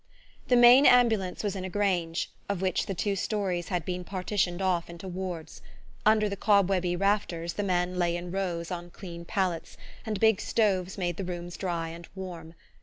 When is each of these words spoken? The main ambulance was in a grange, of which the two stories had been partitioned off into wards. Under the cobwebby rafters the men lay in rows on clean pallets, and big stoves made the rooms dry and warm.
The 0.47 0.55
main 0.55 0.87
ambulance 0.87 1.43
was 1.43 1.55
in 1.55 1.63
a 1.63 1.69
grange, 1.69 2.31
of 2.49 2.59
which 2.59 2.87
the 2.87 2.95
two 2.95 3.15
stories 3.15 3.67
had 3.67 3.85
been 3.85 4.03
partitioned 4.03 4.59
off 4.59 4.89
into 4.89 5.07
wards. 5.07 5.61
Under 6.07 6.27
the 6.27 6.35
cobwebby 6.35 6.95
rafters 6.95 7.53
the 7.53 7.61
men 7.61 7.99
lay 7.99 8.15
in 8.17 8.31
rows 8.31 8.71
on 8.71 8.89
clean 8.89 9.25
pallets, 9.25 9.77
and 10.03 10.19
big 10.19 10.41
stoves 10.41 10.97
made 10.97 11.17
the 11.17 11.23
rooms 11.23 11.55
dry 11.55 11.89
and 11.89 12.07
warm. 12.15 12.55